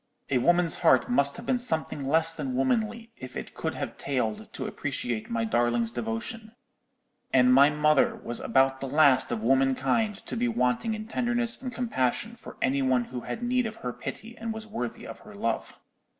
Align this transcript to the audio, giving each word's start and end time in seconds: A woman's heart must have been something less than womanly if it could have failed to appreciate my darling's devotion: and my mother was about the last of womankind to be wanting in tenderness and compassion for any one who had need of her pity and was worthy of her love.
A 0.31 0.39
woman's 0.39 0.77
heart 0.77 1.07
must 1.11 1.37
have 1.37 1.45
been 1.45 1.59
something 1.59 2.03
less 2.03 2.31
than 2.31 2.55
womanly 2.55 3.11
if 3.17 3.37
it 3.37 3.53
could 3.53 3.75
have 3.75 3.97
failed 3.99 4.51
to 4.53 4.65
appreciate 4.65 5.29
my 5.29 5.45
darling's 5.45 5.91
devotion: 5.91 6.53
and 7.31 7.53
my 7.53 7.69
mother 7.69 8.15
was 8.15 8.39
about 8.39 8.79
the 8.79 8.87
last 8.87 9.31
of 9.31 9.43
womankind 9.43 10.25
to 10.25 10.35
be 10.35 10.47
wanting 10.47 10.95
in 10.95 11.07
tenderness 11.07 11.61
and 11.61 11.71
compassion 11.71 12.35
for 12.35 12.57
any 12.63 12.81
one 12.81 13.03
who 13.13 13.21
had 13.21 13.43
need 13.43 13.67
of 13.67 13.75
her 13.85 13.93
pity 13.93 14.35
and 14.35 14.53
was 14.53 14.65
worthy 14.65 15.05
of 15.05 15.19
her 15.19 15.35
love. 15.35 15.77